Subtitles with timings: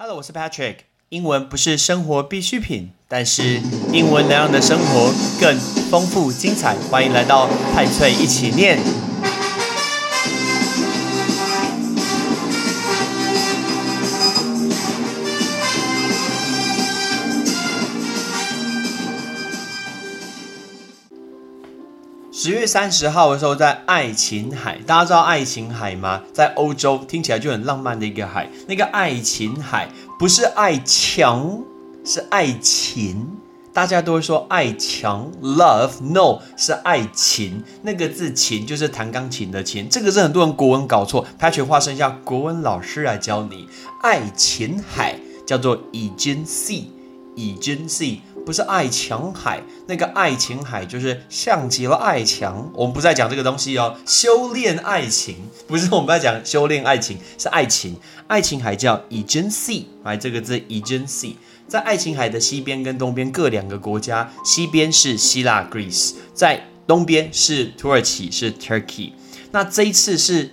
[0.00, 0.76] Hello，我是 Patrick。
[1.08, 3.60] 英文不是生活必需品，但是
[3.92, 5.58] 英文能让你的生活更
[5.90, 6.76] 丰富精彩。
[6.88, 8.78] 欢迎来到派翠一起念。
[22.40, 26.22] 十月三十号的时候，在爱琴海，大家知道爱琴海吗？
[26.32, 28.48] 在欧洲听起来就很浪漫的一个海。
[28.68, 29.88] 那个爱琴海
[30.20, 31.64] 不是爱强，
[32.04, 33.26] 是爱琴。
[33.72, 37.64] 大家都会说爱强 love，no 是爱琴。
[37.82, 41.26] 那个字琴就是弹钢琴的琴，这个是很多人国文搞错。
[41.40, 43.68] Patrick 化身一下国文老师来教你，
[44.04, 48.18] 爱琴海叫做 agency，agency。
[48.48, 52.72] 不是爱琴海，那个爱琴海就是像极了爱强。
[52.72, 57.96] 我们不再讲这个东西哦，修炼爱情不是我们在讲修炼爱情，是爱情。
[58.26, 61.34] 爱琴海叫 Agency，来这个字 Agency，
[61.66, 69.12] 在爱琴海的西边跟东边各两个国家，西边是希腊 Greece，在东边是土耳其是 Turkey。
[69.50, 70.52] 那这一次是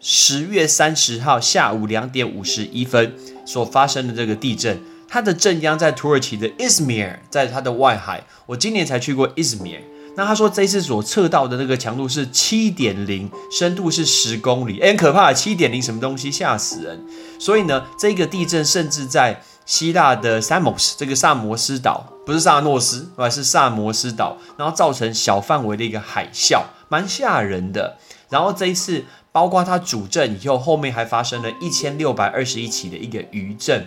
[0.00, 3.14] 十月三十号下午两点五十一分
[3.46, 4.82] 所发生的这个地震。
[5.14, 8.24] 它的震央在土耳其的伊兹密尔，在它的外海。
[8.46, 9.80] 我今年才去过伊兹密尔。
[10.16, 15.32] 那他说这次所测到的那个强度是七点零，深度是十公里，很可怕。
[15.32, 17.00] 七点零什么东西，吓死人。
[17.38, 27.98] 所以呢，这个地震甚至在希腊的萨摩斯这个萨摩斯岛，不是萨诺斯，而是萨摩斯岛，然后造成小范围的一个海啸，蛮吓人的。
[28.30, 33.86] 然后这一次，包括它主震以后，后面还发生了一千六百二十一起的一个余震。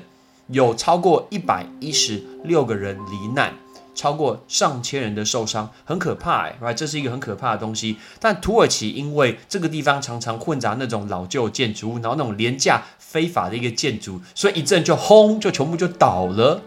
[0.49, 3.53] 有超过一百一十六个人罹难，
[3.93, 7.97] 超过上千人的受伤，很可怕哎欸这是一个很可怕的东西。
[8.19, 16.61] 但土耳其因为这个地方常常混杂那种老旧建筑物，然后那种廉价非法的一个建筑，所以一阵就轰，就全部就倒了。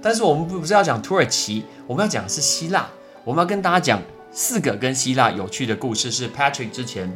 [0.00, 2.88] 但是我们不不是要讲土耳其，我们要讲的是希腊。
[3.24, 7.12] 我们要跟大家讲四个跟希腊有趣的故事，是 Patrick 之前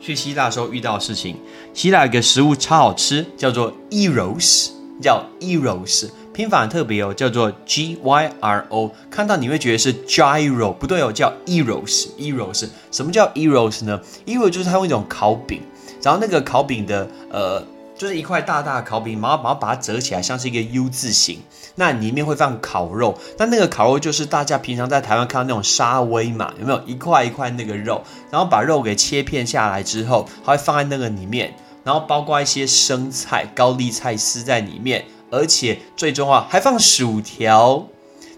[0.00, 1.38] 去希腊时候遇到的事情。
[1.72, 4.72] 希腊有个食物超好吃，叫做 Eros。
[5.00, 8.90] 叫 Eros，拼法很特别哦，叫做 G Y R O。
[9.10, 12.08] 看到你会觉得是 Gyro，不对哦，叫 Eros。
[12.18, 15.60] Eros 什么叫 Eros 呢？Eros 就是它用一种烤饼，
[16.02, 17.62] 然后那个烤饼的呃，
[17.96, 21.40] 就是一块大大的烤饼，然后然后把它折起来，像是一个 U 字形。
[21.78, 28.02] 那里面会放烤肉，但那个烤肉就是大家平常在台湾看到那种沙威嘛，有没有一块一块那个肉？
[28.30, 31.54] 然后把肉给切片下来之后，它会放在那个里面。
[31.86, 37.86] 然后包括一些生菜、高丽菜丝在里面，而且最重要还放薯条，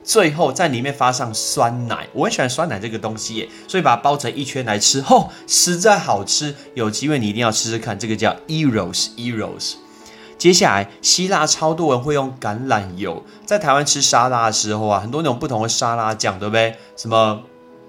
[0.04, 2.06] 最后在里面发上酸奶。
[2.12, 6.54] 我很喜欢酸奶这个东西耶，所以把它包成一圈来吃，吼，实在好吃。
[6.74, 9.76] 有机会你一定要试试看，这个叫 Eros Eros。
[10.36, 16.76] 接下来，希腊超多人会用橄榄油，在台湾吃沙拉的时候啊，很多那种不同的沙拉酱，对不对？
[16.98, 17.40] 什么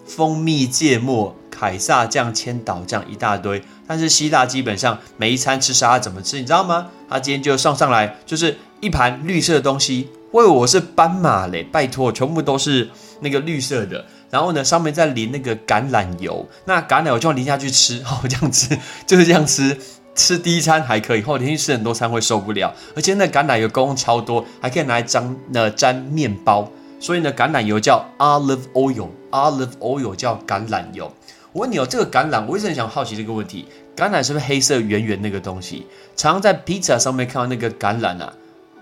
[0.06, 1.36] 蜂蜜芥末。
[1.60, 6.88] 凯撒酱、千岛酱一大堆，但是希腊基本上每一餐吃沙拉怎么吃，你知道吗？
[7.10, 19.78] 他今天就上上来就是一盘绿色的东西，喂我是斑马嘞，拜托，全部都是那个绿色的，然后呢上面再淋那个橄榄油，那橄榄油就要淋下去吃，哦，这样吃 就是这样吃，
[20.16, 26.72] 吃第一餐还可以，后连续吃很多餐会受不了，而且那橄榄油功超多，还可以拿来沾那沾面包，
[27.02, 31.12] 所以呢橄榄油叫 olive oil，olive oil 叫橄榄油。
[31.52, 35.88] 我问你哦，这个橄榄，我一直很想好奇这个问题：橄榄是不是黑色圆圆那个东西？
[36.16, 38.34] 常常在披萨上面看到那个橄榄啊，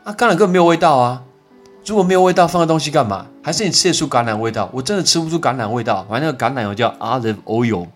[0.03, 1.23] 啊，橄榄根本没有味道啊！
[1.85, 3.27] 如果没有味道，放个东西干嘛？
[3.41, 4.69] 还是你吃得出橄榄味道？
[4.73, 6.05] 我真的吃不出橄榄味道。
[6.09, 7.87] 反正那个橄榄油叫 olive oil。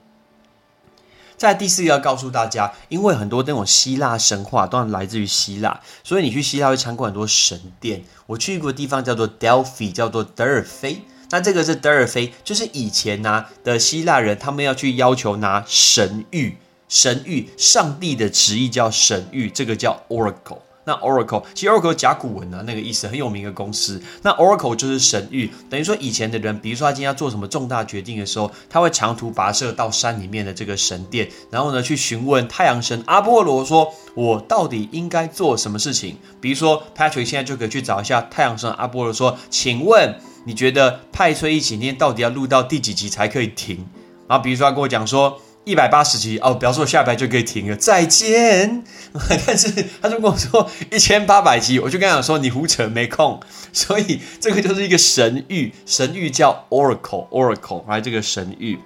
[1.36, 8.04] 在第四个要告诉大家，因为很多那种希腊神话都来自于希腊，所以你去希腊会参观很多神殿。
[8.28, 11.02] 我去过地方叫做 Delphi，叫做德尔菲。
[11.32, 16.54] 那这个是德尔菲，就是以前呢的希腊人，他们要去要求拿神谕，
[16.88, 20.60] 神谕，上帝的旨意叫神谕，这个叫 oracle。
[20.84, 24.02] 那 oracle 其实 oracle 甲骨文啊，那个意思很有名的公司。
[24.22, 36.16] 那 oracle 就是神谕，等于说以前的人，比如说他今天要做什么重大决定的时候，他会长途跋涉到山里面的这个神殿，然后呢去询问太阳神阿波罗，说我到底应该做什么事情？
[36.40, 40.16] 比如说 Patrick 现在就可以去找一下太阳神阿波罗，说，请问。
[40.44, 43.88] 你觉得派崔一起念到底要录到第几集才可以停？
[44.28, 48.84] 然后比如说他跟我讲说一百八十集哦，表示我下一排就可以停了，再见。
[49.46, 49.70] 但是
[50.02, 53.40] 他就跟我说一千八百集，我就跟他讲说你胡扯没空。
[53.72, 58.80] 所以这个就是一个神谕，神谕叫 Oracle，Oracle，来这个神谕。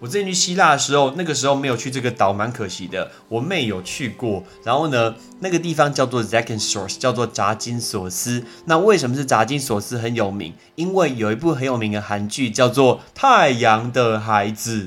[0.00, 3.10] 我之前去希腊的时候，那个时候没有去这个岛，蛮可惜的。
[3.28, 8.42] 我妹有去过，然后呢，那个地方叫做 Zakynthos，叫做扎金索斯。
[8.64, 10.54] 那为什么是扎金索斯很有名？
[10.74, 14.84] 因为有一部很有名的韩剧叫做《太阳的孩子》，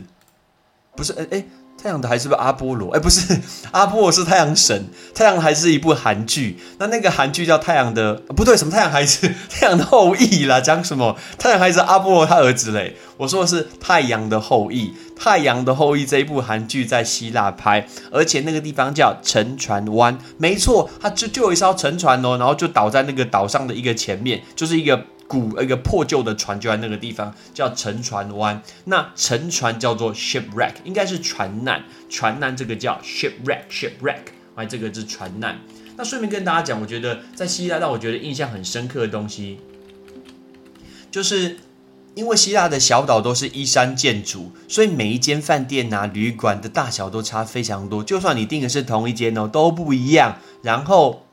[0.95, 1.13] 不是？
[1.13, 1.45] 哎哎。
[1.75, 2.91] 太阳的还是不是阿波罗？
[2.95, 3.37] 哎，不是，
[3.71, 4.85] 阿波罗是太阳神。
[5.13, 9.29] 太阳还是一部韩剧，那那个韩剧叫《太阳的》，不对，什么太阳孩子？
[9.49, 11.17] 太阳的后裔啦，讲什么？
[11.37, 12.95] 太阳孩子阿波罗他儿子嘞？
[13.17, 14.87] 我说的是《太阳的后裔》。
[15.17, 25.03] 《太阳的后裔》这一部韩剧在希腊拍，而且那个地方叫沉船湾，没错，它就就有一艘沉船哦，然后就倒在那个岛上的一个前面，就是一个。
[25.27, 28.61] 古一个破旧的船就在那个地方，叫沉船湾。
[28.85, 31.83] 那沉船叫做 shipwreck，应该是船难。
[32.09, 34.19] 船难这个叫 shipwreck，shipwreck，
[34.55, 35.59] 哎，这个是船难。
[35.95, 39.59] 那顺便跟大家讲，我觉得在希腊让我觉得印象很深刻的东西，
[41.09, 41.57] 就是
[42.15, 48.03] 因为希腊的小岛都是依山建筑，所以每一间饭店呐、旅馆的大小都差非常多。
[48.03, 50.37] 就算你订的是同一间哦，都不一样。
[50.61, 51.27] 然后。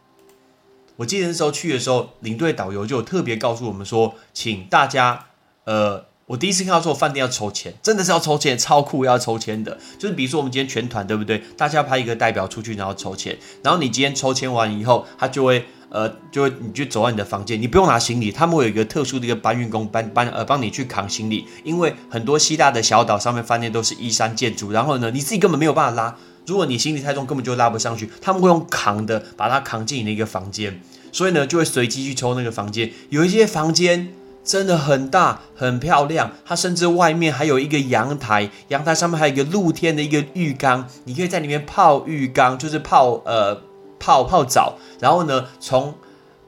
[1.01, 5.29] 我记得那时候去的时候，领队导游就特别告诉我们说，请大家，
[5.65, 9.79] 呃，我第一次看到说饭店要抽签，真的是要抽签，超酷，要抽签的。
[9.99, 11.43] 就是比如说我们今天全团，对不对？
[11.57, 26.19] 大家派一个代表出去，然后抽签，然后你今天抽签完以后，他就会，呃，就会你就走到你的房间，你不用拿行李，他们会有一个特殊的一个搬运工搬搬呃帮你去扛行李，因为很多希腊的小岛上面饭店都是依山建筑，然后呢，你自己根本没有办法拉。
[26.51, 30.81] 如果你行李太重，根本就拉不上去，他们会用扛的把它扛进你的一个房间，
[31.13, 32.91] 所以呢，就会随机去抽那个房间。
[33.09, 34.13] 有一些房间
[34.43, 43.63] 真的很大、很漂亮，它甚至外面还有一个阳台，阳台上面还有一个露天的一个浴缸，你可以在里面泡浴缸，就是泡呃
[44.01, 45.95] 泡泡澡，然后呢，从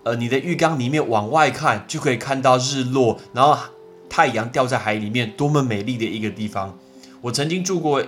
[0.02, 3.56] 呃你的浴缸里面往外看，就可以看到日落，然后
[4.08, 6.76] 太阳掉在海里面，多么美丽的一个地方。
[7.20, 8.02] 我曾经住过。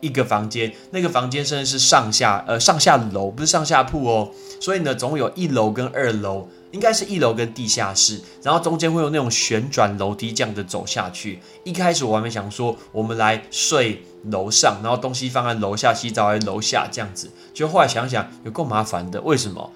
[0.00, 4.30] 一个房间，那个房间甚至是上下呃上下楼，不是上下铺哦。
[4.60, 11.40] 所以呢，总有一楼跟二楼，应该是一楼跟地下室，然后中间会有那种旋转楼梯这样的走下去。
[11.64, 17.30] 一开始我还没想说我们来睡楼上，然后东西放在楼下，洗澡在楼下这样子。
[17.54, 19.20] 就后来想想，有够麻烦的。
[19.22, 19.72] 为什么？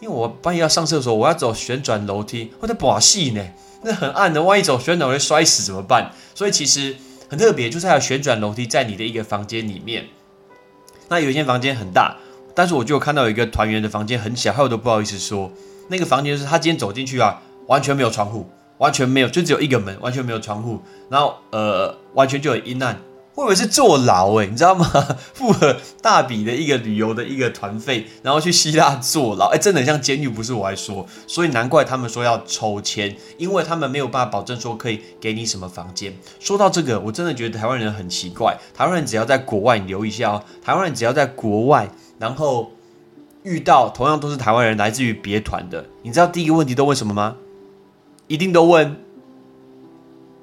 [0.00, 3.40] 因为我半夜要上厕所，我要走旋转楼梯，或者把戏呢，
[3.82, 6.12] 那很暗的，万一走旋转会摔死怎么办？
[6.34, 6.96] 所以其实。
[7.28, 10.06] 很特别，就是还有旋转楼梯在你的一个房间里面。
[11.08, 12.16] 那有一间房间很大，
[12.54, 15.50] 但是我就看到有一个团员的房间很小，还有都不好意思说。
[15.88, 18.48] 那个房间是他今天走进去啊，完全没有窗户，
[18.78, 20.80] 完全没有，就只有一个门，完全没有窗户，
[21.10, 22.98] 然后呃，完全就很阴暗。
[23.36, 24.86] 我以为是坐牢诶，你知道吗？
[25.34, 36.14] 付了大笔的一个旅游的一个团费，然后去希腊坐牢，哎，真的很像监狱，不是我还说，所以难怪他们说要抽签，因为他们没有办法保证说可以给你什么房间。
[36.38, 41.90] 说到这个，我真的觉得台湾人很奇怪，台湾人只要在国外，留一下哦，台湾人只要在国外，
[42.20, 42.70] 然后
[43.42, 47.36] 遇到同样都是台湾人来自于别团的，你知道第一个问题都问什么吗？
[48.28, 48.96] 一定都问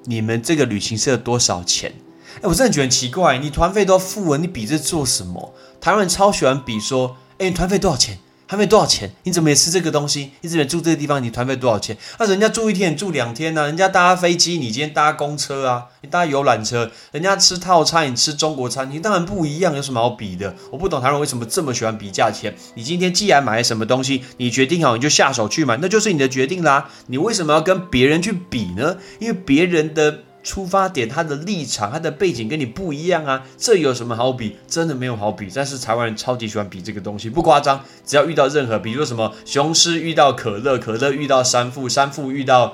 [0.04, 1.94] 你们这个旅行社多少钱。
[2.38, 5.54] 哎，我真的觉得很奇怪，你团费都要付了，你比这做什么？
[5.80, 8.20] 台湾人超喜欢比说，哎，你团费多少钱？
[8.48, 9.14] 团费多少钱？
[9.24, 10.32] 你怎么也吃这个东西？
[10.42, 11.24] 你怎么住这个地方？
[11.24, 11.96] 你团费多少钱？
[12.20, 13.66] 那人家住一天，你住两天呢？
[13.66, 15.86] 人家搭飞机，你今天搭公车啊？
[16.02, 16.92] 你搭游览车？
[17.14, 20.54] 人家吃套餐，你吃中国餐厅，当然不一样，有什么好比的？
[20.70, 22.54] 我不懂台湾人为什么这么喜欢比价钱。
[22.76, 26.90] 你今天既然买了什么东西，你决定好你就下手去买，那就是你的决定啦。
[27.08, 28.98] 你为什么要跟别人去比呢？
[29.20, 30.24] 因为别人的。
[30.44, 34.58] 出发点，他的立场，他的背景跟你不一样啊，这有什么好比？
[34.68, 35.48] 真的没有好比。
[35.54, 37.84] 但是台湾人超级喜欢比这个东西，不夸张。
[38.06, 42.74] 只要遇到任何，比如说什么雄狮遇到可乐，可乐遇到山富，山富遇到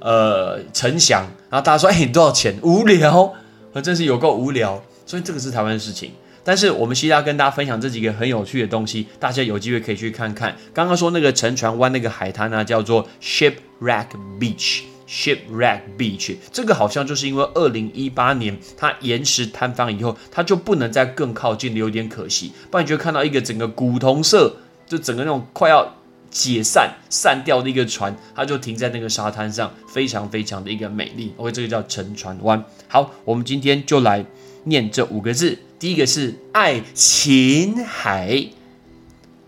[0.00, 3.34] 呃陈翔，然后大家说：“哎，你多少钱？”无聊，
[3.82, 4.82] 真是有够无聊。
[5.04, 6.12] 所以这个是台湾的事情。
[6.44, 10.56] 但是我们希腊跟大家分享这几个很有趣的东西，大家有机会可以去看看。
[10.72, 14.06] 刚刚说那个沉船湾那个海滩呢，叫做 Shipwreck
[14.40, 14.82] Beach。
[15.08, 22.52] Shipwreck Beach，这个好像就是因为二零一八年它岩石坍方以后，它就不能再更靠近了，有点可惜。
[22.70, 25.96] 不然你就看到一个整个古铜色，就整个那种快要
[26.30, 31.32] 解散散掉的一个船，它就停在那个沙滩上，非常非常的一个美丽。
[31.38, 32.62] OK，这个叫沉船湾。
[32.86, 34.22] 好，我们今天就来
[34.64, 38.46] 念这五个字，第一个是爱琴海，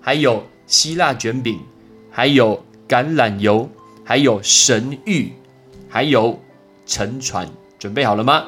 [0.01, 1.61] 还有希腊卷饼，
[2.11, 3.69] 还有橄榄油，
[4.03, 5.33] 还有神谕。
[5.91, 6.39] 还有
[6.87, 7.47] 沉船，
[7.79, 8.45] 准备好了吗？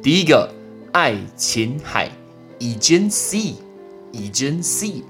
[0.00, 0.48] 第一个
[0.92, 2.08] 爱琴海
[2.60, 5.02] ，Aegean Sea，Aegean Sea。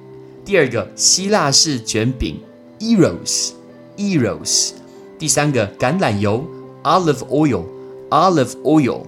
[0.44, 2.40] 第二个希腊式卷饼
[2.80, 4.72] ，Eros，Eros。
[5.18, 6.44] 第三个橄榄油
[6.82, 9.02] ，Olive Oil，Olive Oil。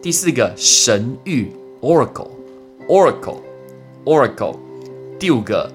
[0.00, 1.48] 第四个神谕
[1.80, 4.56] Oracle，Oracle，Oracle。
[5.18, 5.68] 第五个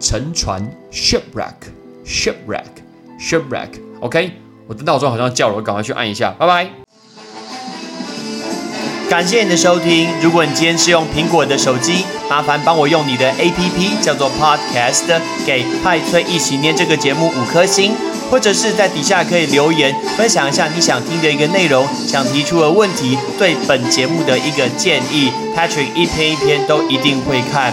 [0.00, 3.70] 沉船 Shipwreck，Shipwreck，Shipwreck。
[4.00, 4.32] OK，
[4.68, 6.68] 我的闹钟好像叫了，我赶快去按一下，拜拜。
[9.08, 10.08] 感谢你的收听。
[10.20, 17.94] 如果你今天是用苹果的手机，麻烦帮我用你的 APP 叫做 Podcast，给派翠一起念这个节目五颗星，
[18.28, 27.72] 或者是在底下可以留言分享一下你想听的一个内容，想提出的问题，对本节目的一个建议，Patrick 一篇一篇都一定会看。